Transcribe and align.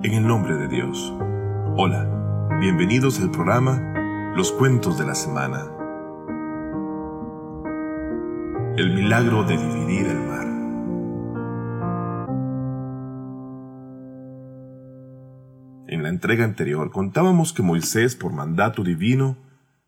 En 0.00 0.12
el 0.12 0.24
nombre 0.24 0.54
de 0.54 0.68
Dios. 0.68 1.12
Hola, 1.76 2.56
bienvenidos 2.60 3.18
al 3.18 3.32
programa 3.32 4.32
Los 4.36 4.52
Cuentos 4.52 4.96
de 4.96 5.04
la 5.04 5.16
Semana. 5.16 5.64
El 8.76 8.94
milagro 8.94 9.42
de 9.42 9.56
dividir 9.56 10.06
el 10.06 10.20
mar. 10.20 10.46
En 15.88 16.04
la 16.04 16.10
entrega 16.10 16.44
anterior 16.44 16.92
contábamos 16.92 17.52
que 17.52 17.64
Moisés, 17.64 18.14
por 18.14 18.32
mandato 18.32 18.84
divino, 18.84 19.36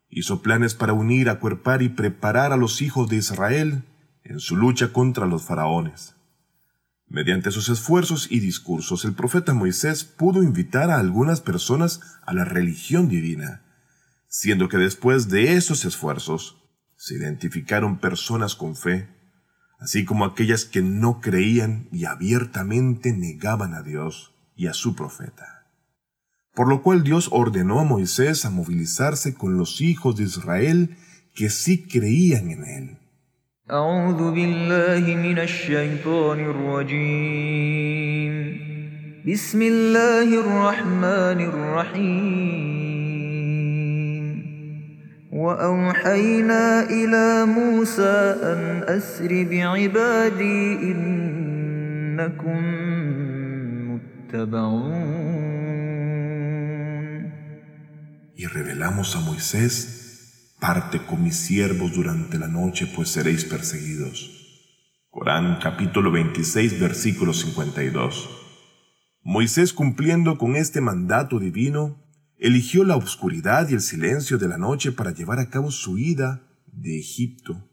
hizo 0.09 0.41
planes 0.41 0.75
para 0.75 0.91
unir, 0.91 1.29
acuerpar 1.29 1.81
y 1.81 1.87
preparar 1.87 2.51
a 2.51 2.57
los 2.57 2.81
hijos 2.81 3.07
de 3.07 3.15
Israel 3.15 3.83
en 4.25 4.41
su 4.41 4.57
lucha 4.57 4.91
contra 4.91 5.25
los 5.25 5.43
faraones. 5.43 6.20
Mediante 7.11 7.51
sus 7.51 7.67
esfuerzos 7.67 8.27
y 8.31 8.39
discursos, 8.39 9.03
el 9.03 9.13
profeta 9.13 9.53
Moisés 9.53 10.05
pudo 10.05 10.43
invitar 10.43 10.89
a 10.89 10.97
algunas 10.97 11.41
personas 11.41 11.99
a 12.25 12.33
la 12.33 12.45
religión 12.45 13.09
divina, 13.09 13.63
siendo 14.29 14.69
que 14.69 14.77
después 14.77 15.27
de 15.27 15.57
esos 15.57 15.83
esfuerzos 15.83 16.63
se 16.95 17.15
identificaron 17.15 17.99
personas 17.99 18.55
con 18.55 18.77
fe, 18.77 19.09
así 19.77 20.05
como 20.05 20.23
aquellas 20.23 20.63
que 20.63 20.81
no 20.81 21.19
creían 21.19 21.89
y 21.91 22.05
abiertamente 22.05 23.11
negaban 23.11 23.73
a 23.73 23.81
Dios 23.81 24.33
y 24.55 24.67
a 24.67 24.73
su 24.73 24.95
profeta. 24.95 25.67
Por 26.53 26.69
lo 26.69 26.81
cual 26.81 27.03
Dios 27.03 27.27
ordenó 27.33 27.81
a 27.81 27.83
Moisés 27.83 28.45
a 28.45 28.49
movilizarse 28.49 29.33
con 29.33 29.57
los 29.57 29.81
hijos 29.81 30.15
de 30.15 30.23
Israel 30.23 30.95
que 31.35 31.49
sí 31.49 31.85
creían 31.85 32.51
en 32.51 32.63
él 32.63 33.00
أعوذ 33.71 34.35
بالله 34.35 35.15
من 35.15 35.39
الشيطان 35.39 36.39
الرجيم. 36.39 38.33
بسم 39.23 39.61
الله 39.61 40.27
الرحمن 40.43 41.39
الرحيم. 41.51 42.51
وأوحينا 45.31 46.89
إلى 46.89 47.45
موسى 47.45 48.35
أن 48.43 48.83
أسر 48.87 49.47
بعبادي 49.51 50.91
إنكم 50.91 52.59
متبعون. 53.87 55.31
Y 58.35 58.47
revelamos 58.47 59.15
a 59.15 59.19
Moisés 59.21 60.00
Parte 60.61 61.03
con 61.07 61.23
mis 61.23 61.37
siervos 61.37 61.91
durante 61.91 62.37
la 62.37 62.47
noche, 62.47 62.85
pues 62.85 63.09
seréis 63.09 63.45
perseguidos. 63.45 64.29
Corán 65.09 65.57
capítulo 65.59 66.11
26 66.11 66.79
versículo 66.79 67.33
52. 67.33 68.29
Moisés 69.23 69.73
cumpliendo 69.73 70.37
con 70.37 70.55
este 70.55 70.79
mandato 70.79 71.39
divino, 71.39 72.05
eligió 72.37 72.83
la 72.83 72.95
oscuridad 72.95 73.69
y 73.69 73.73
el 73.73 73.81
silencio 73.81 74.37
de 74.37 74.49
la 74.49 74.59
noche 74.59 74.91
para 74.91 75.09
llevar 75.09 75.39
a 75.39 75.49
cabo 75.49 75.71
su 75.71 75.97
ida 75.97 76.47
de 76.67 76.99
Egipto 76.99 77.67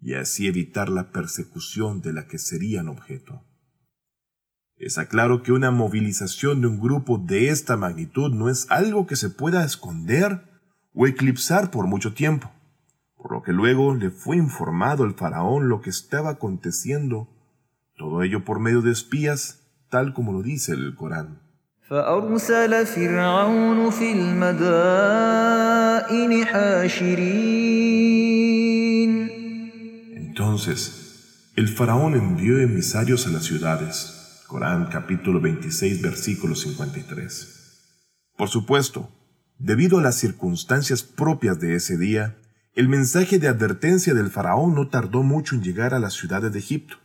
y 0.00 0.14
así 0.14 0.46
evitar 0.46 0.90
la 0.90 1.10
persecución 1.10 2.00
de 2.00 2.12
la 2.12 2.28
que 2.28 2.38
serían 2.38 2.86
objeto. 2.86 3.42
Está 4.76 5.08
claro 5.08 5.42
que 5.42 5.50
una 5.50 5.72
movilización 5.72 6.60
de 6.60 6.68
un 6.68 6.78
grupo 6.78 7.18
de 7.18 7.48
esta 7.48 7.76
magnitud 7.76 8.32
no 8.32 8.48
es 8.48 8.70
algo 8.70 9.08
que 9.08 9.16
se 9.16 9.30
pueda 9.30 9.64
esconder 9.64 10.53
o 10.94 11.06
eclipsar 11.06 11.70
por 11.70 11.86
mucho 11.86 12.14
tiempo, 12.14 12.50
por 13.16 13.32
lo 13.32 13.42
que 13.42 13.52
luego 13.52 13.94
le 13.94 14.10
fue 14.10 14.36
informado 14.36 15.04
el 15.04 15.14
faraón 15.14 15.68
lo 15.68 15.80
que 15.80 15.90
estaba 15.90 16.30
aconteciendo, 16.30 17.28
todo 17.96 18.22
ello 18.22 18.44
por 18.44 18.60
medio 18.60 18.80
de 18.80 18.92
espías, 18.92 19.60
tal 19.90 20.14
como 20.14 20.32
lo 20.32 20.42
dice 20.42 20.72
el 20.72 20.94
Corán. 20.94 21.40
Entonces, 30.16 31.52
el 31.56 31.68
faraón 31.68 32.14
envió 32.14 32.58
emisarios 32.58 33.26
a 33.26 33.30
las 33.30 33.44
ciudades. 33.44 34.42
Corán 34.48 34.88
capítulo 34.90 35.40
26 35.40 36.02
versículo 36.02 36.54
53. 36.54 37.48
Por 38.36 38.48
supuesto, 38.48 39.10
Debido 39.58 39.98
a 39.98 40.02
las 40.02 40.16
circunstancias 40.16 41.02
propias 41.02 41.60
de 41.60 41.74
ese 41.76 41.96
día, 41.96 42.36
el 42.74 42.88
mensaje 42.88 43.38
de 43.38 43.48
advertencia 43.48 44.14
del 44.14 44.30
faraón 44.30 44.74
no 44.74 44.88
tardó 44.88 45.22
mucho 45.22 45.54
en 45.54 45.62
llegar 45.62 45.94
a 45.94 46.00
las 46.00 46.14
ciudades 46.14 46.52
de 46.52 46.58
Egipto. 46.58 46.96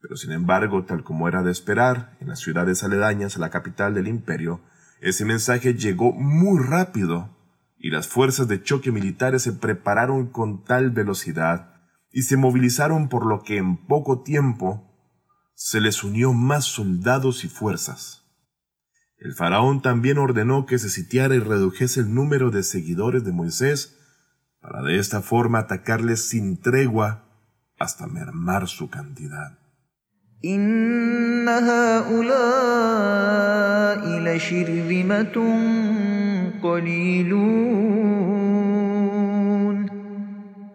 Pero 0.00 0.16
sin 0.16 0.32
embargo, 0.32 0.84
tal 0.84 1.04
como 1.04 1.28
era 1.28 1.42
de 1.42 1.52
esperar, 1.52 2.16
en 2.20 2.28
las 2.28 2.40
ciudades 2.40 2.82
aledañas 2.82 3.36
a 3.36 3.40
la 3.40 3.50
capital 3.50 3.94
del 3.94 4.08
imperio, 4.08 4.60
ese 5.00 5.24
mensaje 5.24 5.74
llegó 5.74 6.12
muy 6.12 6.60
rápido 6.64 7.36
y 7.76 7.90
las 7.90 8.08
fuerzas 8.08 8.48
de 8.48 8.62
choque 8.62 8.90
militares 8.90 9.42
se 9.42 9.52
prepararon 9.52 10.26
con 10.26 10.64
tal 10.64 10.90
velocidad 10.90 11.74
y 12.10 12.22
se 12.22 12.36
movilizaron 12.36 13.08
por 13.08 13.24
lo 13.24 13.42
que 13.42 13.58
en 13.58 13.86
poco 13.86 14.22
tiempo 14.22 14.84
se 15.54 15.80
les 15.80 16.02
unió 16.02 16.32
más 16.32 16.64
soldados 16.64 17.44
y 17.44 17.48
fuerzas. 17.48 18.17
El 19.18 19.34
faraón 19.34 19.82
también 19.82 20.16
ordenó 20.18 20.64
que 20.64 20.78
se 20.78 20.88
sitiara 20.88 21.34
y 21.34 21.40
redujese 21.40 21.98
el 22.00 22.14
número 22.14 22.52
de 22.52 22.62
seguidores 22.62 23.24
de 23.24 23.32
Moisés, 23.32 23.98
para 24.60 24.80
de 24.82 24.98
esta 24.98 25.22
forma 25.22 25.58
atacarles 25.58 26.28
sin 26.28 26.60
tregua 26.60 27.24
hasta 27.78 28.06
mermar 28.06 28.68
su 28.68 28.90
cantidad. 28.90 29.58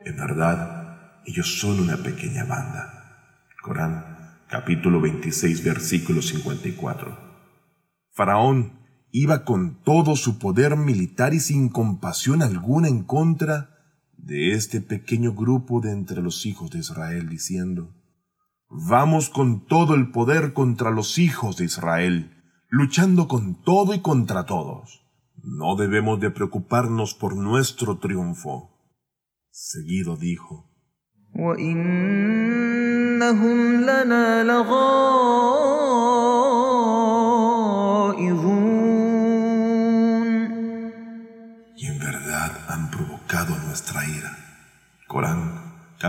En 0.05 0.17
verdad, 0.17 1.21
ellos 1.25 1.59
son 1.59 1.79
una 1.79 1.95
pequeña 1.95 2.43
banda. 2.43 3.39
Corán, 3.61 4.35
capítulo 4.49 4.99
26, 4.99 5.63
versículo 5.63 6.21
54. 6.21 7.32
Faraón 8.13 8.79
iba 9.11 9.43
con 9.43 9.81
todo 9.83 10.15
su 10.15 10.37
poder 10.37 10.77
militar 10.77 11.33
y 11.33 11.39
sin 11.39 11.69
compasión 11.69 12.43
alguna 12.43 12.87
en 12.87 13.03
contra 13.03 13.71
de 14.17 14.53
este 14.53 14.81
pequeño 14.81 15.33
grupo 15.33 15.81
de 15.81 15.91
entre 15.91 16.21
los 16.21 16.45
hijos 16.45 16.69
de 16.69 16.79
Israel, 16.79 17.27
diciendo, 17.27 17.93
Vamos 18.69 19.29
con 19.29 19.65
todo 19.65 19.95
el 19.95 20.11
poder 20.11 20.53
contra 20.53 20.91
los 20.91 21.17
hijos 21.17 21.57
de 21.57 21.65
Israel, 21.65 22.43
luchando 22.69 23.27
con 23.27 23.61
todo 23.61 23.93
y 23.95 23.99
contra 23.99 24.45
todos. 24.45 25.03
No 25.43 25.75
debemos 25.75 26.19
de 26.19 26.29
preocuparnos 26.29 27.15
por 27.15 27.35
nuestro 27.35 27.97
triunfo. 27.97 28.69
Seguido 29.49 30.17
dijo, 30.17 30.69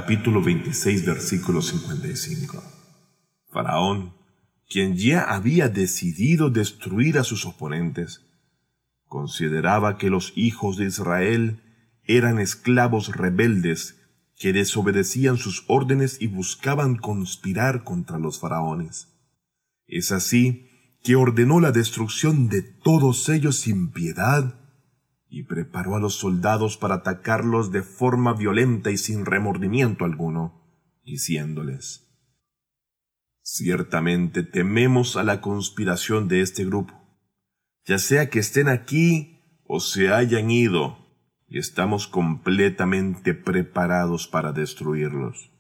capítulo 0.05 0.43
26, 0.43 1.07
versículo 1.07 1.63
55. 1.63 2.63
Faraón, 3.51 4.13
quien 4.69 4.97
ya 4.99 5.23
había 5.23 5.71
decidido 5.71 6.51
destruir 6.51 7.17
a 7.17 7.25
sus 7.25 7.47
oponentes, 7.47 8.21
consideraba 9.07 9.97
que 9.97 10.11
los 10.11 10.35
hijos 10.37 10.77
de 10.77 10.85
Israel 10.85 11.63
eran 12.03 12.39
esclavos 12.39 13.17
rebeldes 13.17 13.99
que 14.39 14.53
desobedecían 14.53 15.39
sus 15.39 15.65
órdenes 15.69 16.21
y 16.21 16.27
buscaban 16.27 16.97
conspirar 16.97 17.83
contra 17.83 18.19
los 18.19 18.39
faraones. 18.39 19.09
Es 19.87 20.13
así 20.13 20.69
que 21.03 21.17
ordenó 21.17 21.61
la 21.61 21.73
destrucción 21.73 22.51
de 22.51 22.61
todos 22.61 23.27
ellos 23.31 23.57
sin 23.57 23.91
piedad 23.91 24.64
y 25.35 25.43
preparó 25.43 25.97
a 25.97 26.01
los 26.01 26.15
soldados 26.15 26.77
para 26.77 26.95
atacarlos 26.97 27.73
de 27.73 27.83
forma 27.83 28.35
violenta 28.35 28.93
y 28.93 28.97
sin 28.97 29.27
remordimiento 29.27 30.05
alguno, 30.05 30.63
diciéndoles, 31.05 32.09
Ciertamente 33.43 34.45
tememos 34.45 35.17
a 35.17 35.25
la 35.25 35.41
conspiración 35.41 36.29
de 36.29 36.41
este 36.41 36.65
grupo, 36.65 36.95
ya 37.85 37.99
sea 37.99 38.31
que 38.31 38.39
estén 38.39 38.69
aquí 38.69 39.41
o 39.65 39.81
se 39.81 40.13
hayan 40.15 40.53
ido, 40.53 40.99
y 41.49 41.59
estamos 41.59 42.07
completamente 42.07 43.35
preparados 43.35 44.29
para 44.29 44.53
destruirlos. 44.53 45.51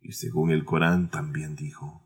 Y 0.00 0.12
según 0.12 0.50
el 0.50 0.64
Corán 0.64 1.10
también 1.10 1.56
dijo, 1.56 2.02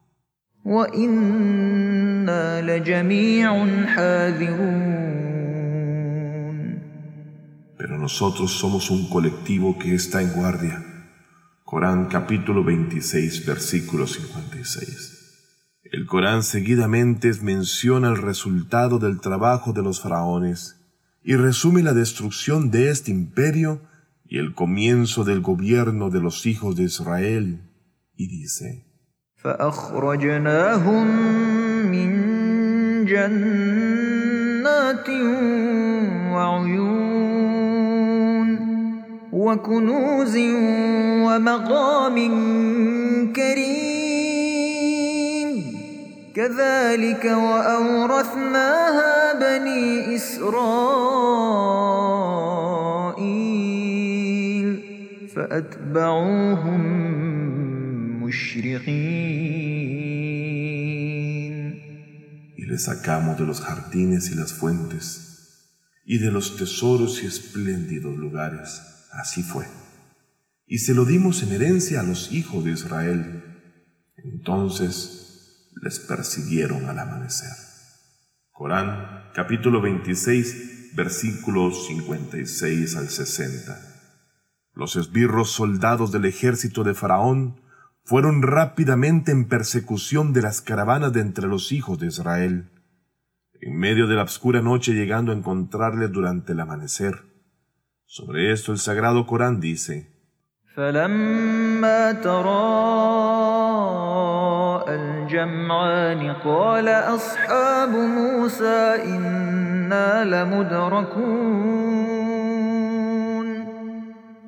pero 7.77 7.99
nosotros 7.99 8.53
somos 8.53 8.91
un 8.91 9.09
colectivo 9.09 9.79
que 9.79 9.95
está 9.95 10.23
en 10.23 10.33
guardia. 10.33 10.85
Corán 11.65 12.07
capítulo 12.07 12.65
26, 12.65 13.45
versículo 13.45 14.07
56. 14.07 15.17
El 15.85 16.07
Corán 16.07 16.43
seguidamente 16.43 17.33
menciona 17.43 18.09
el 18.09 18.17
resultado 18.17 18.99
del 18.99 19.21
trabajo 19.21 19.73
de 19.73 19.83
los 19.83 20.01
faraones 20.01 20.77
y 21.23 21.37
resume 21.37 21.83
la 21.83 21.93
destrucción 21.93 22.71
de 22.71 22.91
este 22.91 23.11
imperio 23.11 23.81
y 24.29 24.39
el 24.39 24.55
comienzo 24.55 25.25
del 25.25 25.41
gobierno 25.41 26.11
de 26.11 26.21
los 26.21 26.47
hijos 26.47 26.77
de 26.77 26.85
Israel, 26.85 27.61
y 28.17 28.27
dice, 28.29 28.85
وكنوز 39.37 40.37
ومقام 41.27 42.17
كريم 43.33 44.17
كذلك 46.35 47.25
وأورثناها 47.25 49.15
بني 49.41 50.17
إسرائيل 50.17 50.57
فأتبعوهم 55.35 56.81
مشرقين 58.23 59.27
Y 62.57 62.65
le 62.65 62.79
sacamos 62.79 63.37
de 63.39 63.45
los 63.45 63.61
jardines 63.61 64.31
y 64.31 64.35
las 64.35 64.55
fuentes 64.55 65.07
y 66.07 66.17
de 66.19 66.31
los 66.33 66.57
tesoros 66.57 67.23
y 67.23 67.27
espléndidos 67.27 68.17
lugares 68.17 68.96
Así 69.13 69.43
fue. 69.43 69.67
Y 70.67 70.79
se 70.79 70.95
lo 70.95 71.05
dimos 71.05 71.43
en 71.43 71.53
herencia 71.53 72.01
a 72.01 72.03
los 72.03 72.33
hijos 72.33 72.65
de 72.65 72.73
Israel. 72.73 73.45
Entonces 74.17 75.71
les 75.81 76.01
persiguieron 76.01 76.87
al 76.87 76.99
amanecer. 76.99 77.53
Corán, 78.51 79.31
capítulo 79.35 79.81
26, 79.81 80.95
versículos 80.97 81.87
56 81.87 82.97
al 82.97 83.09
60. 83.09 83.79
Los 84.73 84.97
esbirros 84.97 85.51
soldados 85.51 86.11
del 86.11 86.25
ejército 86.25 86.83
de 86.83 86.95
Faraón 86.95 87.61
fueron 88.05 88.43
rápidamente 88.43 89.33
en 89.33 89.47
persecución 89.47 90.33
de 90.33 90.43
las 90.43 90.61
caravanas 90.63 91.13
de 91.13 91.21
entre 91.21 91.47
los 91.47 91.73
hijos 91.73 91.99
de 91.99 92.07
Israel, 92.07 92.71
en 93.61 93.79
medio 93.79 94.07
de 94.07 94.17
la 94.17 94.23
oscura 94.23 94.63
noche 94.63 94.95
llegando 94.95 95.33
a 95.33 95.35
encontrarles 95.35 96.11
durante 96.13 96.53
el 96.53 96.61
amanecer 96.61 97.36
sobre 98.07 98.53
esto 98.53 98.73
el 98.73 98.79
Sagrado 98.79 99.27
Corán 99.27 99.61
dice, 99.61 100.11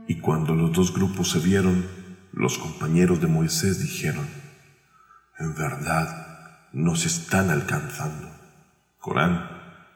Y 0.07 0.21
cuando 0.21 0.55
los 0.55 0.73
dos 0.73 0.95
grupos 0.95 1.31
se 1.31 1.41
vieron, 1.41 1.87
los 2.33 2.59
compañeros 2.59 3.21
de 3.21 3.27
Moisés 3.27 3.83
dijeron, 3.83 4.27
en 5.39 5.55
verdad 5.55 6.69
nos 6.73 7.07
están 7.07 7.51
alcanzando. 7.51 8.29
Corán, 8.99 9.49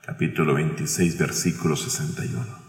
capítulo 0.03 0.55
26, 0.55 1.19
versículo 1.19 1.77
61. 1.77 2.62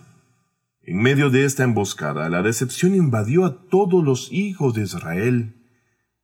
En 0.86 0.98
medio 0.98 1.30
de 1.30 1.46
esta 1.46 1.64
emboscada, 1.64 2.28
la 2.28 2.42
decepción 2.42 2.94
invadió 2.94 3.46
a 3.46 3.68
todos 3.70 4.04
los 4.04 4.30
hijos 4.34 4.74
de 4.74 4.82
Israel, 4.82 5.56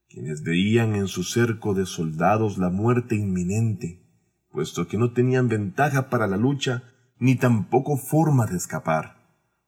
quienes 0.09 0.43
veían 0.43 0.95
en 0.95 1.07
su 1.07 1.23
cerco 1.23 1.73
de 1.73 1.85
soldados 1.85 2.57
la 2.57 2.69
muerte 2.69 3.15
inminente, 3.15 4.03
puesto 4.51 4.85
que 4.89 4.97
no 4.97 5.13
tenían 5.13 5.47
ventaja 5.47 6.09
para 6.09 6.27
la 6.27 6.35
lucha 6.35 6.83
ni 7.19 7.35
tampoco 7.35 7.95
forma 7.95 8.47
de 8.47 8.57
escapar, 8.57 9.15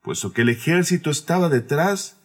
puesto 0.04 0.34
que 0.34 0.42
el 0.42 0.50
ejército 0.50 1.10
estaba 1.10 1.48
detrás 1.48 2.18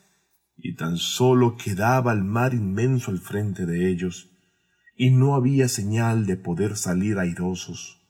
y 0.56 0.74
tan 0.74 0.96
solo 0.96 1.56
quedaba 1.56 2.12
el 2.12 2.24
mar 2.24 2.52
inmenso 2.52 3.12
al 3.12 3.20
frente 3.20 3.64
de 3.64 3.88
ellos, 3.88 4.32
y 4.96 5.10
no 5.10 5.36
había 5.36 5.68
señal 5.68 6.26
de 6.26 6.36
poder 6.36 6.76
salir 6.76 7.18
airosos 7.20 8.02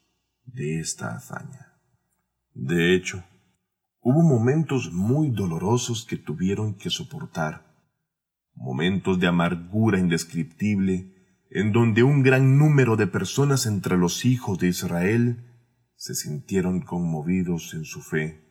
de 0.44 0.80
esta 0.80 1.14
hazaña. 1.14 1.74
De 2.54 2.94
hecho, 2.94 3.22
Hubo 4.08 4.22
momentos 4.22 4.92
muy 4.92 5.30
dolorosos 5.30 6.06
que 6.08 6.16
tuvieron 6.16 6.74
que 6.74 6.90
soportar, 6.90 7.74
momentos 8.54 9.18
de 9.18 9.26
amargura 9.26 9.98
indescriptible, 9.98 11.42
en 11.50 11.72
donde 11.72 12.04
un 12.04 12.22
gran 12.22 12.56
número 12.56 12.94
de 12.94 13.08
personas 13.08 13.66
entre 13.66 13.96
los 13.96 14.24
hijos 14.24 14.60
de 14.60 14.68
Israel 14.68 15.44
se 15.96 16.14
sintieron 16.14 16.82
conmovidos 16.82 17.74
en 17.74 17.84
su 17.84 18.00
fe, 18.00 18.44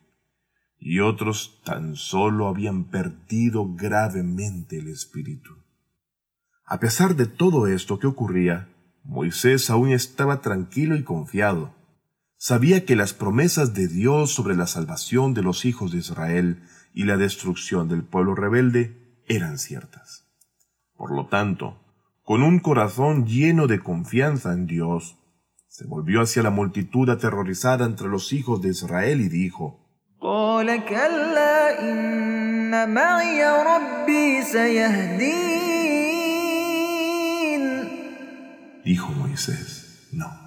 y 0.78 1.00
otros 1.00 1.62
tan 1.64 1.96
solo 1.96 2.50
habían 2.50 2.90
perdido 2.90 3.76
gravemente 3.76 4.80
el 4.80 4.90
espíritu. 4.90 5.52
A 6.66 6.82
pesar 6.82 7.16
de 7.16 7.28
todo 7.28 7.68
esto 7.68 7.98
que 7.98 8.08
ocurría, 8.08 8.68
Moisés 9.06 9.70
aún 9.70 9.92
estaba 9.92 10.42
tranquilo 10.42 10.98
y 10.98 11.04
confiado 11.06 11.74
sabía 12.38 12.86
que 12.86 12.96
las 12.96 13.14
promesas 13.14 13.74
de 13.74 13.88
Dios 13.88 14.32
sobre 14.34 14.56
la 14.56 14.68
salvación 14.68 15.34
de 15.34 15.42
los 15.42 15.66
hijos 15.66 15.92
de 15.92 16.00
Israel 16.00 16.64
y 16.94 17.04
la 17.04 17.18
destrucción 17.18 17.88
del 17.90 18.04
pueblo 18.04 18.36
rebelde 18.36 19.22
eran 19.28 19.58
ciertas. 19.58 20.26
Por 20.96 21.14
lo 21.14 21.28
tanto, 21.28 21.82
con 22.24 22.42
un 22.42 22.60
corazón 22.60 23.26
lleno 23.26 23.68
de 23.68 23.80
confianza 23.80 24.54
en 24.54 24.66
Dios, 24.66 25.18
se 25.68 25.86
volvió 25.86 26.22
hacia 26.22 26.42
la 26.42 26.52
multitud 26.52 27.10
aterrorizada 27.10 27.86
entre 27.86 28.08
los 28.08 28.32
hijos 28.32 28.62
de 28.62 28.70
Israel 28.70 29.22
y 29.22 29.28
dijo, 29.28 29.82
Dijo 38.86 39.12
Moisés, 39.12 40.10
no 40.14 40.45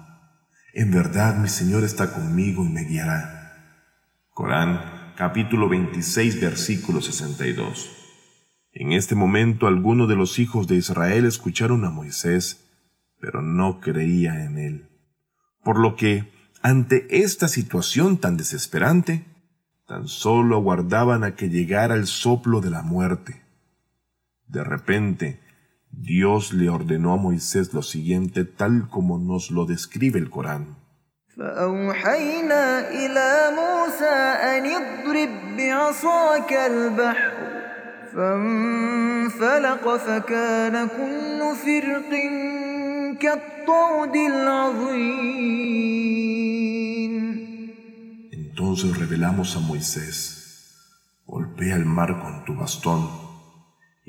en 0.73 0.91
verdad 0.91 1.37
mi 1.37 1.49
Señor 1.49 1.83
está 1.83 2.13
conmigo 2.13 2.65
y 2.65 2.69
me 2.69 2.83
guiará. 2.83 3.39
Corán, 4.29 5.13
capítulo 5.15 5.67
26, 5.67 6.39
versículo 6.41 7.01
62. 7.01 7.91
En 8.71 8.93
este 8.93 9.15
momento 9.15 9.67
algunos 9.67 10.07
de 10.07 10.15
los 10.15 10.39
hijos 10.39 10.67
de 10.67 10.75
Israel 10.75 11.25
escucharon 11.25 11.83
a 11.85 11.89
Moisés, 11.89 12.65
pero 13.19 13.41
no 13.41 13.79
creía 13.79 14.45
en 14.45 14.57
él. 14.57 14.89
Por 15.63 15.79
lo 15.79 15.95
que, 15.95 16.31
ante 16.61 17.21
esta 17.21 17.47
situación 17.47 18.17
tan 18.17 18.37
desesperante, 18.37 19.25
tan 19.87 20.07
solo 20.07 20.55
aguardaban 20.55 21.23
a 21.23 21.35
que 21.35 21.49
llegara 21.49 21.95
el 21.95 22.05
soplo 22.05 22.61
de 22.61 22.69
la 22.69 22.83
muerte. 22.83 23.41
De 24.47 24.63
repente, 24.63 25.39
Dios 25.91 26.53
le 26.53 26.69
ordenó 26.69 27.13
a 27.13 27.17
Moisés 27.17 27.73
lo 27.73 27.81
siguiente 27.81 28.45
tal 28.45 28.87
como 28.89 29.17
nos 29.17 29.51
lo 29.51 29.65
describe 29.65 30.19
el 30.19 30.29
Corán. 30.29 30.77
Entonces 48.31 48.97
revelamos 48.97 49.55
a 49.55 49.59
Moisés, 49.59 50.75
golpea 51.25 51.75
el 51.75 51.85
mar 51.85 52.19
con 52.21 52.43
tu 52.45 52.55
bastón 52.55 53.28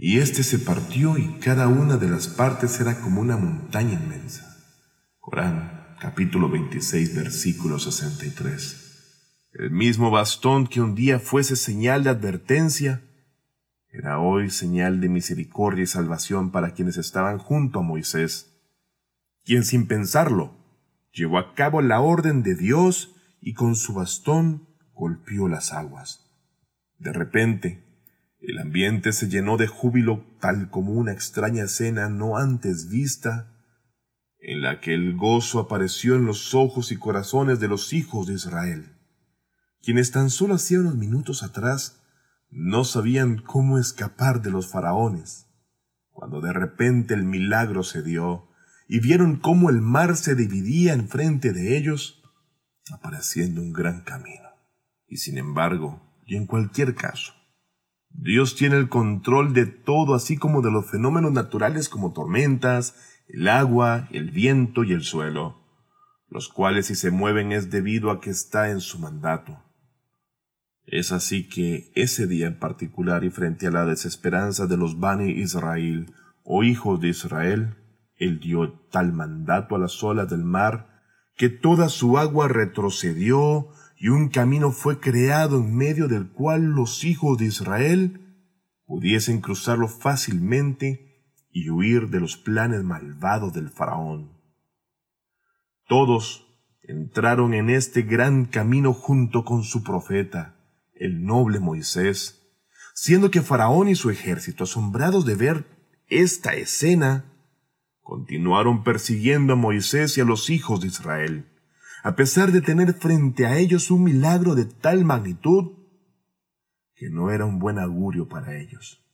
y 0.02 0.18
éste 0.18 0.42
se 0.44 0.58
partió 0.58 1.18
y 1.18 1.26
cada 1.40 1.68
una 1.68 1.98
de 1.98 2.08
las 2.08 2.26
partes 2.26 2.80
era 2.80 3.02
como 3.02 3.20
una 3.20 3.36
montaña 3.36 3.92
inmensa. 3.92 4.56
Corán, 5.18 5.94
capítulo 6.00 6.48
26, 6.48 7.14
versículo 7.14 7.78
63. 7.78 9.50
El 9.52 9.70
mismo 9.70 10.10
bastón 10.10 10.66
que 10.66 10.80
un 10.80 10.94
día 10.94 11.18
fuese 11.18 11.54
señal 11.54 12.02
de 12.02 12.08
advertencia, 12.08 13.02
era 13.90 14.18
hoy 14.20 14.48
señal 14.48 15.02
de 15.02 15.10
misericordia 15.10 15.82
y 15.82 15.86
salvación 15.86 16.50
para 16.50 16.72
quienes 16.72 16.96
estaban 16.96 17.36
junto 17.36 17.80
a 17.80 17.82
Moisés, 17.82 18.58
quien 19.44 19.64
sin 19.64 19.86
pensarlo 19.86 20.56
llevó 21.12 21.36
a 21.36 21.54
cabo 21.54 21.82
la 21.82 22.00
orden 22.00 22.42
de 22.42 22.54
Dios 22.54 23.14
y 23.42 23.52
con 23.52 23.76
su 23.76 23.92
bastón 23.92 24.66
golpeó 24.94 25.46
las 25.46 25.74
aguas. 25.74 26.26
De 26.98 27.12
repente, 27.12 27.89
el 28.40 28.58
ambiente 28.58 29.12
se 29.12 29.28
llenó 29.28 29.56
de 29.56 29.66
júbilo 29.66 30.24
tal 30.40 30.70
como 30.70 30.92
una 30.92 31.12
extraña 31.12 31.64
escena 31.64 32.08
no 32.08 32.38
antes 32.38 32.88
vista, 32.88 33.52
en 34.38 34.62
la 34.62 34.80
que 34.80 34.94
el 34.94 35.16
gozo 35.16 35.58
apareció 35.58 36.16
en 36.16 36.24
los 36.24 36.54
ojos 36.54 36.92
y 36.92 36.96
corazones 36.96 37.60
de 37.60 37.68
los 37.68 37.92
hijos 37.92 38.26
de 38.26 38.34
Israel, 38.34 38.96
quienes 39.82 40.10
tan 40.10 40.30
solo 40.30 40.54
hacía 40.54 40.80
unos 40.80 40.96
minutos 40.96 41.42
atrás 41.42 42.02
no 42.48 42.84
sabían 42.84 43.38
cómo 43.38 43.78
escapar 43.78 44.40
de 44.40 44.50
los 44.50 44.70
faraones, 44.70 45.46
cuando 46.10 46.40
de 46.40 46.52
repente 46.52 47.14
el 47.14 47.24
milagro 47.24 47.82
se 47.82 48.02
dio 48.02 48.48
y 48.88 49.00
vieron 49.00 49.36
cómo 49.36 49.70
el 49.70 49.80
mar 49.80 50.16
se 50.16 50.34
dividía 50.34 50.94
enfrente 50.94 51.52
de 51.52 51.76
ellos, 51.76 52.22
apareciendo 52.90 53.60
un 53.60 53.72
gran 53.72 54.00
camino. 54.00 54.48
Y 55.06 55.18
sin 55.18 55.38
embargo, 55.38 56.02
y 56.26 56.36
en 56.36 56.46
cualquier 56.46 56.94
caso, 56.94 57.34
Dios 58.10 58.56
tiene 58.56 58.76
el 58.76 58.88
control 58.88 59.54
de 59.54 59.66
todo, 59.66 60.14
así 60.14 60.36
como 60.36 60.62
de 60.62 60.70
los 60.70 60.90
fenómenos 60.90 61.32
naturales 61.32 61.88
como 61.88 62.12
tormentas, 62.12 62.94
el 63.28 63.48
agua, 63.48 64.08
el 64.12 64.30
viento 64.30 64.84
y 64.84 64.92
el 64.92 65.02
suelo, 65.02 65.56
los 66.28 66.48
cuales 66.48 66.86
si 66.86 66.94
se 66.94 67.10
mueven 67.10 67.52
es 67.52 67.70
debido 67.70 68.10
a 68.10 68.20
que 68.20 68.30
está 68.30 68.70
en 68.70 68.80
su 68.80 68.98
mandato. 68.98 69.62
Es 70.84 71.12
así 71.12 71.48
que 71.48 71.92
ese 71.94 72.26
día 72.26 72.48
en 72.48 72.58
particular 72.58 73.22
y 73.24 73.30
frente 73.30 73.68
a 73.68 73.70
la 73.70 73.86
desesperanza 73.86 74.66
de 74.66 74.76
los 74.76 74.98
Bani 74.98 75.30
Israel 75.30 76.12
o 76.42 76.64
hijos 76.64 77.00
de 77.00 77.08
Israel, 77.08 77.76
él 78.16 78.40
dio 78.40 78.72
tal 78.90 79.12
mandato 79.12 79.76
a 79.76 79.78
las 79.78 80.02
olas 80.02 80.28
del 80.28 80.44
mar 80.44 80.88
que 81.36 81.48
toda 81.48 81.88
su 81.88 82.18
agua 82.18 82.48
retrocedió 82.48 83.68
y 84.02 84.08
un 84.08 84.30
camino 84.30 84.72
fue 84.72 84.98
creado 84.98 85.58
en 85.58 85.76
medio 85.76 86.08
del 86.08 86.30
cual 86.30 86.70
los 86.70 87.04
hijos 87.04 87.36
de 87.36 87.44
Israel 87.44 88.48
pudiesen 88.86 89.42
cruzarlo 89.42 89.88
fácilmente 89.88 91.34
y 91.50 91.68
huir 91.68 92.08
de 92.08 92.18
los 92.18 92.38
planes 92.38 92.82
malvados 92.82 93.52
del 93.52 93.68
faraón. 93.68 94.40
Todos 95.86 96.46
entraron 96.82 97.52
en 97.52 97.68
este 97.68 98.00
gran 98.00 98.46
camino 98.46 98.94
junto 98.94 99.44
con 99.44 99.64
su 99.64 99.84
profeta, 99.84 100.56
el 100.94 101.22
noble 101.26 101.60
Moisés, 101.60 102.50
siendo 102.94 103.30
que 103.30 103.42
Faraón 103.42 103.88
y 103.88 103.96
su 103.96 104.08
ejército, 104.08 104.64
asombrados 104.64 105.26
de 105.26 105.34
ver 105.34 105.66
esta 106.08 106.54
escena, 106.54 107.34
continuaron 108.00 108.82
persiguiendo 108.82 109.52
a 109.52 109.56
Moisés 109.56 110.16
y 110.16 110.22
a 110.22 110.24
los 110.24 110.48
hijos 110.48 110.80
de 110.80 110.86
Israel, 110.86 111.49
a 112.02 112.16
pesar 112.16 112.52
de 112.52 112.60
tener 112.60 112.94
frente 112.94 113.46
a 113.46 113.58
ellos 113.58 113.90
un 113.90 114.04
milagro 114.04 114.54
de 114.54 114.64
tal 114.64 115.04
magnitud 115.04 115.72
que 116.94 117.10
no 117.10 117.30
era 117.30 117.44
un 117.44 117.58
buen 117.58 117.78
augurio 117.78 118.28
para 118.28 118.58
ellos. 118.58 119.04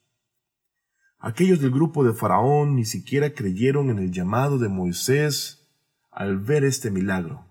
Aquellos 1.19 1.61
del 1.61 1.71
grupo 1.71 2.05
de 2.05 2.15
Faraón 2.15 2.77
ni 2.77 2.85
siquiera 2.85 3.33
creyeron 3.33 3.91
en 3.91 3.99
el 3.99 4.13
llamado 4.13 4.59
de 4.59 4.69
Moisés 4.69 5.69
al 6.11 6.39
ver 6.39 6.65
este 6.65 6.91
milagro, 6.91 7.47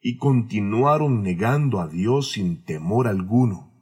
y 0.00 0.16
continuaron 0.18 1.22
negando 1.22 1.80
a 1.80 1.88
Dios 1.88 2.32
sin 2.32 2.64
temor 2.64 3.08
alguno, 3.08 3.72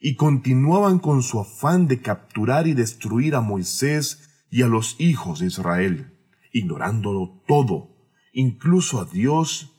y 0.00 0.16
continuaban 0.16 0.98
con 0.98 1.22
su 1.22 1.40
afán 1.40 1.88
de 1.88 2.00
capturar 2.00 2.66
y 2.66 2.74
destruir 2.74 3.34
a 3.34 3.40
Moisés 3.40 4.44
y 4.50 4.62
a 4.62 4.66
los 4.66 5.00
hijos 5.00 5.40
de 5.40 5.46
Israel, 5.46 6.12
ignorándolo 6.52 7.42
todo, 7.46 7.96
incluso 8.32 9.00
a 9.00 9.04
Dios 9.06 9.73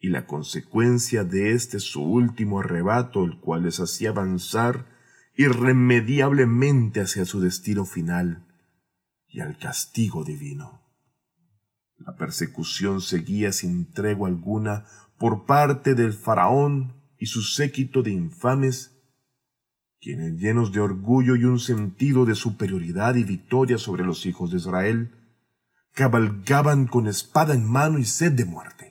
y 0.00 0.08
la 0.08 0.26
consecuencia 0.26 1.24
de 1.24 1.52
este 1.52 1.80
su 1.80 2.02
último 2.02 2.60
arrebato, 2.60 3.24
el 3.24 3.38
cual 3.40 3.64
les 3.64 3.80
hacía 3.80 4.10
avanzar 4.10 4.86
irremediablemente 5.36 7.00
hacia 7.00 7.24
su 7.24 7.40
destino 7.40 7.84
final 7.84 8.46
y 9.28 9.40
al 9.40 9.58
castigo 9.58 10.24
divino. 10.24 10.82
La 11.98 12.16
persecución 12.16 13.00
seguía 13.00 13.52
sin 13.52 13.90
tregua 13.92 14.28
alguna 14.28 14.84
por 15.18 15.46
parte 15.46 15.94
del 15.94 16.12
faraón 16.12 16.94
y 17.18 17.26
su 17.26 17.42
séquito 17.42 18.02
de 18.02 18.12
infames, 18.12 18.94
quienes 20.00 20.40
llenos 20.40 20.72
de 20.72 20.80
orgullo 20.80 21.34
y 21.34 21.44
un 21.44 21.58
sentido 21.58 22.24
de 22.24 22.36
superioridad 22.36 23.16
y 23.16 23.24
victoria 23.24 23.78
sobre 23.78 24.04
los 24.04 24.26
hijos 24.26 24.52
de 24.52 24.58
Israel, 24.58 25.12
cabalgaban 25.92 26.86
con 26.86 27.08
espada 27.08 27.54
en 27.54 27.68
mano 27.68 27.98
y 27.98 28.04
sed 28.04 28.32
de 28.32 28.44
muerte, 28.44 28.87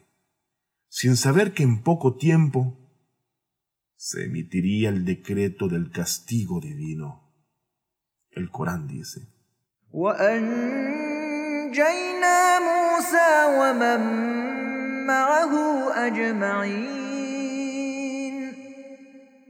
sin 0.99 1.15
saber 1.15 1.53
que 1.53 1.61
en 1.61 1.83
poco 1.83 2.15
tiempo 2.17 2.75
se 3.95 4.25
emitiría 4.25 4.89
el 4.89 5.05
decreto 5.05 5.67
del 5.67 5.91
castigo 5.91 6.59
divino. 6.59 7.35
El 8.31 8.49
Corán 8.49 8.87
dice, 8.87 9.21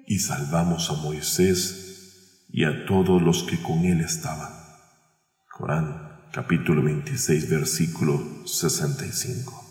y 0.05 0.19
salvamos 0.19 0.89
a 0.89 0.95
Moisés 0.95 2.43
y 2.49 2.65
a 2.65 2.85
todos 2.85 3.21
los 3.21 3.43
que 3.43 3.63
con 3.63 3.85
él 3.85 4.01
estaban. 4.01 4.51
Corán 5.57 6.25
capítulo 6.33 6.83
26 6.83 7.49
versículo 7.49 8.45
65. 8.45 9.63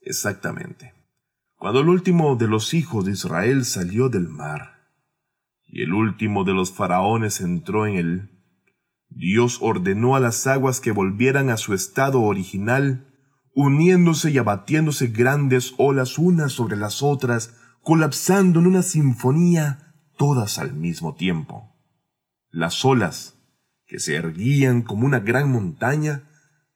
Exactamente. 0.00 1.01
Cuando 1.62 1.78
el 1.78 1.90
último 1.90 2.34
de 2.34 2.48
los 2.48 2.74
hijos 2.74 3.04
de 3.04 3.12
Israel 3.12 3.64
salió 3.64 4.08
del 4.08 4.28
mar 4.28 4.80
y 5.64 5.82
el 5.82 5.92
último 5.92 6.42
de 6.42 6.52
los 6.52 6.72
faraones 6.72 7.40
entró 7.40 7.86
en 7.86 7.94
él, 7.94 8.30
Dios 9.10 9.58
ordenó 9.60 10.16
a 10.16 10.18
las 10.18 10.48
aguas 10.48 10.80
que 10.80 10.90
volvieran 10.90 11.50
a 11.50 11.56
su 11.56 11.72
estado 11.72 12.20
original, 12.22 13.14
uniéndose 13.54 14.32
y 14.32 14.38
abatiéndose 14.38 15.06
grandes 15.06 15.74
olas 15.78 16.18
unas 16.18 16.50
sobre 16.50 16.76
las 16.76 17.00
otras, 17.00 17.54
colapsando 17.80 18.58
en 18.58 18.66
una 18.66 18.82
sinfonía, 18.82 19.94
todas 20.18 20.58
al 20.58 20.74
mismo 20.74 21.14
tiempo. 21.14 21.76
Las 22.50 22.84
olas, 22.84 23.38
que 23.86 24.00
se 24.00 24.16
erguían 24.16 24.82
como 24.82 25.06
una 25.06 25.20
gran 25.20 25.48
montaña, 25.52 26.28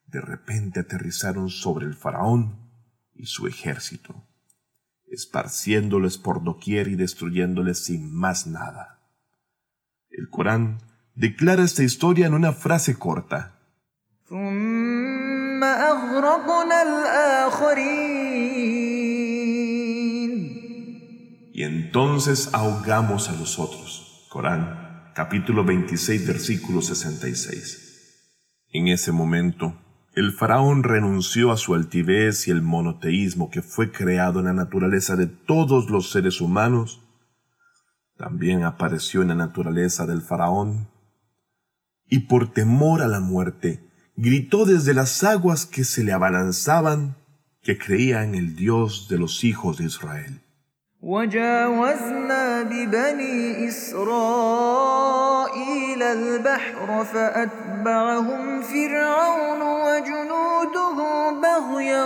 de 0.06 0.20
repente 0.20 0.78
aterrizaron 0.78 1.50
sobre 1.50 1.86
el 1.86 1.94
faraón 1.94 2.70
y 3.12 3.26
su 3.26 3.48
ejército, 3.48 4.22
esparciéndoles 5.10 6.18
por 6.18 6.42
doquier 6.42 6.88
y 6.88 6.96
destruyéndoles 6.96 7.84
sin 7.84 8.14
más 8.14 8.46
nada. 8.46 9.00
El 10.10 10.28
Corán 10.30 10.78
declara 11.14 11.62
esta 11.62 11.82
historia 11.82 12.26
en 12.26 12.34
una 12.34 12.52
frase 12.52 12.98
corta. 12.98 13.58
Y 21.52 21.62
entonces 21.62 22.50
ahogamos 22.52 23.28
a 23.30 23.32
los 23.32 23.58
otros. 23.58 24.26
Corán, 24.28 25.12
capítulo 25.14 25.64
26, 25.64 26.26
versículo 26.26 26.82
66. 26.82 27.84
En 28.72 28.88
ese 28.88 29.12
momento, 29.12 29.74
el 30.16 30.32
faraón 30.32 30.82
renunció 30.82 31.52
a 31.52 31.58
su 31.58 31.74
altivez 31.74 32.48
y 32.48 32.50
el 32.50 32.62
monoteísmo 32.62 33.50
que 33.50 33.60
fue 33.60 33.92
creado 33.92 34.40
en 34.40 34.46
la 34.46 34.54
naturaleza 34.54 35.14
de 35.14 35.26
todos 35.26 35.90
los 35.90 36.10
seres 36.10 36.40
humanos. 36.40 37.06
También 38.16 38.64
apareció 38.64 39.20
en 39.20 39.28
la 39.28 39.34
naturaleza 39.34 40.06
del 40.06 40.22
faraón. 40.22 40.88
Y 42.06 42.20
por 42.20 42.50
temor 42.54 43.02
a 43.02 43.08
la 43.08 43.20
muerte, 43.20 43.90
gritó 44.16 44.64
desde 44.64 44.94
las 44.94 45.22
aguas 45.22 45.66
que 45.66 45.84
se 45.84 46.02
le 46.02 46.12
abalanzaban 46.12 47.18
que 47.62 47.76
creía 47.76 48.24
en 48.24 48.34
el 48.34 48.56
Dios 48.56 49.08
de 49.10 49.18
los 49.18 49.44
hijos 49.44 49.76
de 49.76 49.84
Israel. 49.84 50.40
وجاوزنا 51.06 52.62
ببني 52.62 53.68
إسرائيل 53.68 54.02
البحر 56.02 57.04
فأتبعهم 57.04 58.62
فرعون 58.62 59.62
وجنوده 59.62 61.30
بغيا 61.30 62.04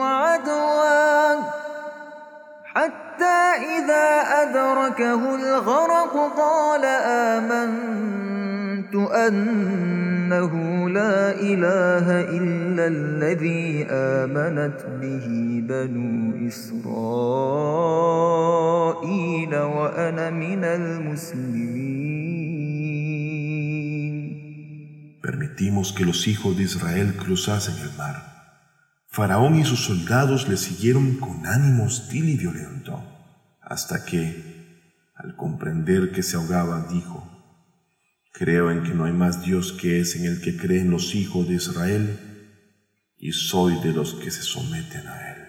وعدوا 0.00 1.40
حتى 2.64 3.38
إذا 3.78 4.20
أدركه 4.42 5.34
الغرق 5.34 6.32
قال 6.36 6.84
آمنت 6.84 8.15
أنه 9.05 10.53
لا 10.89 11.39
إله 11.39 12.21
إلا 12.37 12.87
الذي 12.87 13.85
آمنت 13.89 14.85
به 15.01 15.27
بنو 15.69 16.47
إسرائيل 16.47 16.81
وأنا 19.55 20.29
من 20.29 20.63
المسلمين 20.63 21.91
Permitimos 25.21 25.93
que 25.93 26.03
los 26.03 26.27
hijos 26.27 26.57
de 26.57 26.63
Israel 26.63 27.15
cruzasen 27.15 27.77
el 27.77 27.95
mar. 27.95 28.31
Faraón 29.07 29.55
y 29.55 29.65
sus 29.65 29.85
soldados 29.85 30.47
le 30.49 30.57
siguieron 30.57 31.17
con 31.17 31.45
ánimo 31.45 31.83
hostil 31.85 32.29
y 32.29 32.37
violento, 32.37 33.03
hasta 33.61 34.03
que, 34.03 35.11
al 35.15 35.35
comprender 35.35 36.11
que 36.11 36.23
se 36.23 36.37
ahogaba, 36.37 36.87
dijo, 36.89 37.34
Creo 38.38 38.70
en 38.70 38.82
que 38.82 38.92
no 38.92 39.04
hay 39.06 39.14
más 39.14 39.42
Dios 39.42 39.72
que 39.72 39.98
es 39.98 40.14
en 40.14 40.26
el 40.26 40.42
que 40.42 40.58
creen 40.58 40.90
los 40.90 41.14
hijos 41.14 41.48
de 41.48 41.54
Israel 41.54 42.18
y 43.16 43.32
soy 43.32 43.80
de 43.80 43.94
los 43.94 44.12
que 44.12 44.30
se 44.30 44.42
someten 44.42 45.08
a 45.08 45.32
Él. 45.32 45.42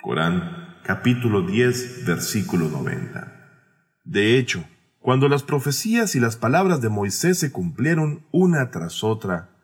Corán 0.00 0.76
capítulo 0.84 1.42
10 1.42 2.06
versículo 2.06 2.68
90. 2.68 3.64
De 4.04 4.38
hecho, 4.38 4.64
cuando 5.00 5.28
las 5.28 5.42
profecías 5.42 6.14
y 6.14 6.20
las 6.20 6.36
palabras 6.36 6.80
de 6.80 6.88
Moisés 6.88 7.38
se 7.38 7.50
cumplieron 7.50 8.26
una 8.30 8.70
tras 8.70 9.02
otra, 9.02 9.56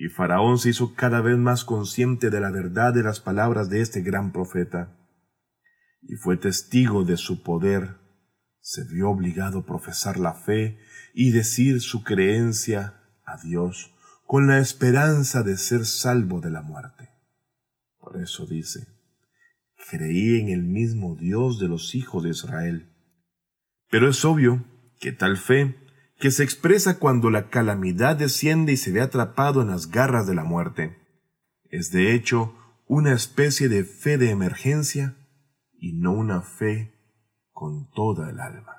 Y 0.00 0.10
Faraón 0.10 0.58
se 0.58 0.68
hizo 0.70 0.94
cada 0.94 1.20
vez 1.20 1.36
más 1.36 1.64
consciente 1.64 2.30
de 2.30 2.40
la 2.40 2.52
verdad 2.52 2.94
de 2.94 3.02
las 3.02 3.18
palabras 3.18 3.68
de 3.68 3.80
este 3.80 4.02
gran 4.02 4.30
profeta, 4.30 4.96
y 6.00 6.14
fue 6.14 6.36
testigo 6.36 7.02
de 7.02 7.16
su 7.16 7.42
poder. 7.42 7.96
Se 8.60 8.84
vio 8.84 9.10
obligado 9.10 9.58
a 9.58 9.66
profesar 9.66 10.20
la 10.20 10.34
fe 10.34 10.78
y 11.14 11.30
decir 11.30 11.80
su 11.80 12.02
creencia 12.02 13.02
a 13.24 13.36
Dios 13.42 13.94
con 14.26 14.46
la 14.46 14.58
esperanza 14.58 15.42
de 15.42 15.56
ser 15.56 15.86
salvo 15.86 16.40
de 16.40 16.50
la 16.50 16.62
muerte. 16.62 17.10
Por 17.98 18.20
eso 18.20 18.46
dice, 18.46 18.86
creí 19.90 20.38
en 20.40 20.48
el 20.48 20.62
mismo 20.62 21.16
Dios 21.16 21.58
de 21.58 21.68
los 21.68 21.94
hijos 21.94 22.22
de 22.24 22.30
Israel. 22.30 22.92
Pero 23.90 24.10
es 24.10 24.24
obvio 24.24 24.64
que 25.00 25.12
tal 25.12 25.36
fe 25.36 25.76
que 26.18 26.30
se 26.30 26.42
expresa 26.42 26.98
cuando 26.98 27.30
la 27.30 27.48
calamidad 27.48 28.16
desciende 28.16 28.72
y 28.72 28.76
se 28.76 28.92
ve 28.92 29.00
atrapado 29.00 29.62
en 29.62 29.68
las 29.68 29.90
garras 29.90 30.26
de 30.26 30.34
la 30.34 30.44
muerte. 30.44 30.98
Es 31.70 31.90
de 31.90 32.14
hecho 32.14 32.54
una 32.86 33.12
especie 33.12 33.68
de 33.68 33.84
fe 33.84 34.18
de 34.18 34.30
emergencia 34.30 35.16
y 35.78 35.92
no 35.92 36.12
una 36.12 36.42
fe 36.42 36.92
con 37.52 37.90
toda 37.90 38.30
el 38.30 38.40
alma. 38.40 38.77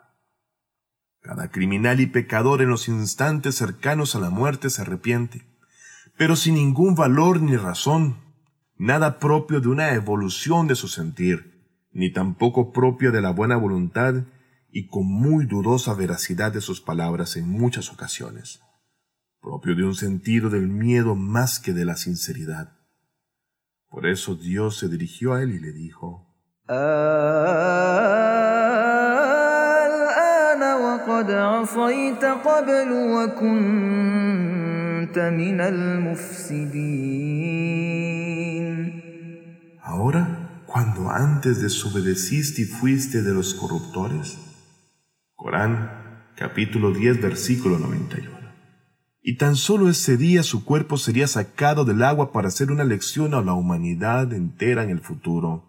Cada 1.22 1.52
criminal 1.52 2.00
y 2.00 2.08
pecador 2.08 2.62
en 2.62 2.70
los 2.70 2.88
instantes 2.88 3.56
cercanos 3.56 4.16
a 4.16 4.20
la 4.20 4.30
muerte 4.30 4.70
se 4.70 4.82
arrepiente, 4.82 5.46
pero 6.18 6.36
sin 6.36 6.56
ningún 6.56 6.96
valor 6.96 7.42
ni 7.42 7.58
razón, 7.58 8.18
nada 8.78 9.20
propio 9.20 9.60
de 9.60 9.68
una 9.68 9.94
evolución 9.94 10.68
de 10.68 10.76
su 10.76 10.88
sentir, 10.88 11.60
ni 11.92 12.12
tampoco 12.12 12.72
propio 12.72 13.12
de 13.12 13.22
la 13.22 13.32
buena 13.32 13.58
voluntad 13.58 14.24
y 14.72 14.88
con 14.88 15.06
muy 15.06 15.46
dudosa 15.46 15.94
veracidad 15.94 16.54
de 16.54 16.62
sus 16.62 16.80
palabras 16.80 17.36
en 17.36 17.50
muchas 17.50 17.92
ocasiones, 17.92 18.62
propio 19.42 19.76
de 19.76 19.84
un 19.84 19.96
sentido 19.96 20.50
del 20.50 20.68
miedo 20.68 21.16
más 21.16 21.60
que 21.60 21.74
de 21.74 21.86
la 21.86 21.98
sinceridad. 21.98 22.78
Por 23.90 24.08
eso 24.08 24.36
Dios 24.36 24.78
se 24.78 24.88
dirigió 24.88 25.34
a 25.34 25.42
él 25.42 25.52
y 25.52 25.60
le 25.60 25.74
dijo, 25.74 26.28
Ahora, 39.82 40.64
cuando 40.66 41.10
antes 41.10 41.62
desobedeciste 41.62 42.62
y 42.62 42.66
fuiste 42.66 43.22
de 43.22 43.34
los 43.34 43.54
corruptores, 43.56 44.38
Corán, 45.36 45.92
capítulo 46.36 46.92
10, 46.92 47.22
versículo 47.22 47.80
91. 47.80 48.40
Y 49.22 49.38
tan 49.38 49.56
solo 49.56 49.90
ese 49.90 50.18
día 50.18 50.44
su 50.44 50.64
cuerpo 50.64 50.98
sería 50.98 51.28
sacado 51.28 51.86
del 51.86 52.04
agua 52.04 52.32
para 52.32 52.48
hacer 52.48 52.72
una 52.72 52.84
lección 52.84 53.34
a 53.34 53.42
la 53.42 53.54
humanidad 53.54 54.34
entera 54.34 54.84
en 54.84 54.90
el 54.90 55.00
futuro. 55.02 55.69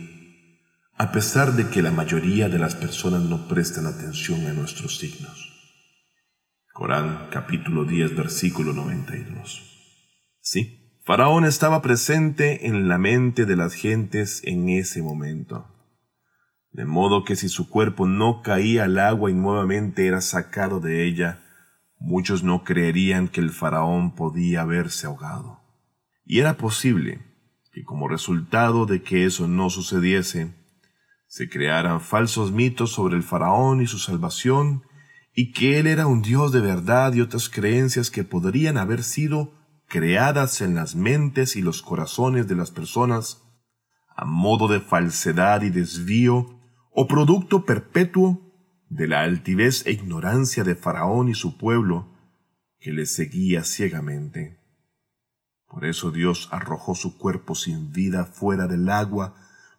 a 0.97 1.11
pesar 1.11 1.53
de 1.53 1.69
que 1.69 1.81
la 1.81 1.91
mayoría 1.91 2.49
de 2.49 2.59
las 2.59 2.75
personas 2.75 3.21
no 3.21 3.47
prestan 3.47 3.85
atención 3.85 4.45
a 4.47 4.53
nuestros 4.53 4.97
signos. 4.97 5.49
Corán 6.73 7.29
capítulo 7.31 7.85
10 7.85 8.15
versículo 8.15 8.73
92. 8.73 9.61
Sí, 10.39 10.97
Faraón 11.03 11.45
estaba 11.45 11.81
presente 11.81 12.67
en 12.67 12.87
la 12.87 12.97
mente 12.97 13.45
de 13.45 13.55
las 13.55 13.73
gentes 13.73 14.41
en 14.43 14.69
ese 14.69 15.01
momento. 15.01 15.67
De 16.71 16.85
modo 16.85 17.23
que 17.23 17.35
si 17.35 17.49
su 17.49 17.69
cuerpo 17.69 18.07
no 18.07 18.41
caía 18.41 18.85
al 18.85 18.97
agua 18.99 19.29
y 19.29 19.33
nuevamente 19.33 20.07
era 20.07 20.21
sacado 20.21 20.79
de 20.79 21.05
ella, 21.05 21.41
Muchos 22.03 22.43
no 22.43 22.63
creerían 22.63 23.27
que 23.27 23.41
el 23.41 23.51
faraón 23.51 24.15
podía 24.15 24.61
haberse 24.61 25.05
ahogado. 25.05 25.59
Y 26.25 26.39
era 26.39 26.57
posible 26.57 27.21
que 27.71 27.83
como 27.83 28.07
resultado 28.07 28.87
de 28.87 29.03
que 29.03 29.25
eso 29.25 29.47
no 29.47 29.69
sucediese, 29.69 30.51
se 31.31 31.47
crearan 31.47 32.01
falsos 32.01 32.51
mitos 32.51 32.91
sobre 32.91 33.15
el 33.15 33.23
faraón 33.23 33.81
y 33.81 33.87
su 33.87 33.99
salvación, 33.99 34.83
y 35.33 35.53
que 35.53 35.79
él 35.79 35.87
era 35.87 36.05
un 36.05 36.21
dios 36.21 36.51
de 36.51 36.59
verdad 36.59 37.13
y 37.13 37.21
otras 37.21 37.47
creencias 37.47 38.11
que 38.11 38.25
podrían 38.25 38.77
haber 38.77 39.01
sido 39.01 39.53
creadas 39.87 40.59
en 40.59 40.75
las 40.75 40.93
mentes 40.93 41.55
y 41.55 41.61
los 41.61 41.81
corazones 41.81 42.49
de 42.49 42.55
las 42.55 42.69
personas 42.69 43.43
a 44.13 44.25
modo 44.25 44.67
de 44.67 44.81
falsedad 44.81 45.61
y 45.61 45.69
desvío 45.69 46.59
o 46.91 47.07
producto 47.07 47.63
perpetuo 47.63 48.53
de 48.89 49.07
la 49.07 49.21
altivez 49.21 49.85
e 49.87 49.93
ignorancia 49.93 50.65
de 50.65 50.75
Faraón 50.75 51.29
y 51.29 51.33
su 51.33 51.57
pueblo, 51.57 52.13
que 52.77 52.91
le 52.91 53.05
seguía 53.05 53.63
ciegamente. 53.63 54.59
Por 55.69 55.85
eso 55.85 56.11
Dios 56.11 56.49
arrojó 56.51 56.93
su 56.93 57.17
cuerpo 57.17 57.55
sin 57.55 57.93
vida 57.93 58.25
fuera 58.25 58.67
del 58.67 58.89
agua, 58.89 59.33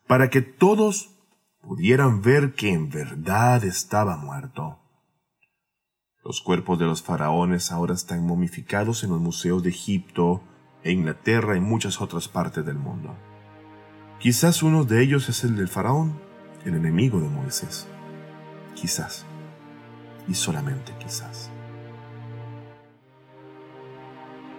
para 0.07 0.31
que 0.31 0.41
todos 0.41 1.12
pudieran 1.63 2.23
ver 2.23 2.55
que 2.55 2.73
en 2.73 2.91
verdad 2.91 3.65
estaba 3.65 4.17
muerto. 4.17 4.79
Los 6.25 6.41
cuerpos 6.41 6.79
de 6.79 6.85
los 6.85 7.03
faraones 7.03 7.73
ahora 7.73 7.95
están 7.95 8.27
momificados 8.27 9.03
en 9.03 9.11
los 9.11 9.21
museos 9.21 9.63
de 9.63 9.71
Egipto 9.71 10.43
Inglaterra 10.91 11.57
y 11.57 11.61
muchas 11.61 12.01
otras 12.01 12.29
partes 12.29 12.65
del 12.67 12.77
mundo. 12.77 13.15
Quizás 14.19 14.63
uno 14.63 14.85
de 14.85 15.03
ellos 15.03 15.29
es 15.29 15.45
el 15.45 15.57
del 15.57 15.69
faraón, 15.69 16.19
el 16.65 16.75
enemigo 16.75 17.21
de 17.21 17.29
Moisés. 17.29 17.87
Quizás. 18.75 19.25
Y 20.29 20.35
solamente 20.35 20.93
quizás. 20.99 21.51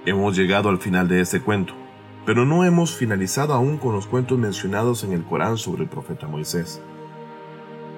Hemos 0.06 0.36
llegado 0.36 0.70
al 0.70 0.80
final 0.80 1.08
de 1.08 1.22
este 1.22 1.42
cuento, 1.42 1.74
pero 2.26 2.46
no 2.46 2.66
hemos 2.66 2.96
finalizado 2.96 3.54
aún 3.54 3.78
con 3.78 3.94
los 3.94 4.08
cuentos 4.08 4.38
mencionados 4.38 5.04
en 5.04 5.13
el 5.13 5.24
Corán 5.24 5.58
sobre 5.58 5.84
el 5.84 5.89
profeta 5.89 6.28
Moisés. 6.28 6.82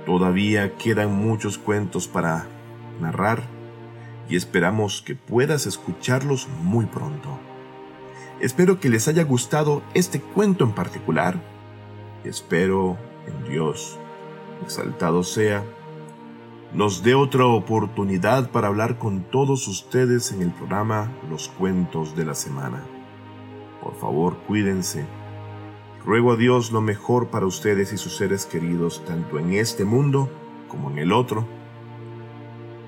Todavía 0.05 0.75
quedan 0.77 1.15
muchos 1.15 1.57
cuentos 1.57 2.07
para 2.07 2.47
narrar 3.01 3.43
y 4.29 4.35
esperamos 4.35 5.01
que 5.01 5.15
puedas 5.15 5.65
escucharlos 5.65 6.47
muy 6.61 6.85
pronto. 6.85 7.39
Espero 8.39 8.79
que 8.79 8.89
les 8.89 9.07
haya 9.07 9.23
gustado 9.23 9.81
este 9.93 10.19
cuento 10.19 10.63
en 10.63 10.73
particular. 10.73 11.35
Espero 12.23 12.97
en 13.27 13.49
Dios, 13.49 13.97
exaltado 14.63 15.23
sea, 15.23 15.63
nos 16.73 17.03
dé 17.03 17.15
otra 17.15 17.45
oportunidad 17.45 18.51
para 18.51 18.67
hablar 18.67 18.97
con 18.97 19.23
todos 19.23 19.67
ustedes 19.67 20.31
en 20.31 20.41
el 20.41 20.51
programa 20.51 21.11
Los 21.29 21.47
Cuentos 21.47 22.15
de 22.15 22.25
la 22.25 22.35
Semana. 22.35 22.83
Por 23.81 23.95
favor, 23.95 24.37
cuídense. 24.47 25.05
Ruego 26.05 26.33
a 26.33 26.35
Dios 26.35 26.71
lo 26.71 26.81
mejor 26.81 27.29
para 27.29 27.47
ustedes 27.47 27.91
y 27.91 27.97
sus 27.97 28.15
seres 28.15 28.45
queridos, 28.45 29.03
tanto 29.05 29.39
en 29.39 29.53
este 29.53 29.85
mundo 29.85 30.29
como 30.67 30.91
en 30.91 30.99
el 30.99 31.11
otro. 31.11 31.47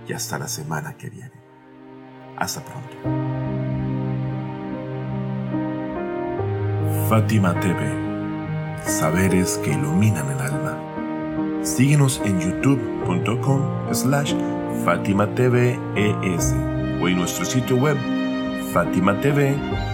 Y 0.07 0.13
hasta 0.13 0.37
la 0.37 0.47
semana 0.47 0.95
que 0.97 1.09
viene. 1.09 1.31
Hasta 2.37 2.63
pronto. 2.63 2.95
Fátima 7.09 7.59
TV. 7.59 8.07
Saberes 8.85 9.57
que 9.63 9.71
iluminan 9.71 10.29
el 10.31 10.39
alma. 10.39 10.77
Síguenos 11.63 12.21
en 12.23 12.39
youtube.com 12.39 13.93
slash 13.93 14.35
Fátima 14.85 15.25
o 15.25 17.07
en 17.07 17.15
nuestro 17.17 17.45
sitio 17.45 17.77
web 17.77 17.97
fatimatv.es. 18.73 19.87